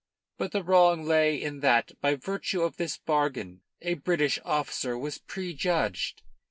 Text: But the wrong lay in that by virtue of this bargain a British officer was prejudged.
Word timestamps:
But 0.39 0.51
the 0.51 0.63
wrong 0.63 1.03
lay 1.03 1.39
in 1.39 1.59
that 1.59 1.91
by 2.01 2.15
virtue 2.15 2.63
of 2.63 2.77
this 2.77 2.97
bargain 2.97 3.61
a 3.83 3.93
British 3.93 4.39
officer 4.43 4.97
was 4.97 5.19
prejudged. 5.19 6.23